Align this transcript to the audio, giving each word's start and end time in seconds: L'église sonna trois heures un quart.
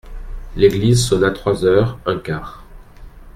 L'église 0.55 1.05
sonna 1.05 1.29
trois 1.29 1.63
heures 1.63 1.99
un 2.07 2.17
quart. 2.17 2.65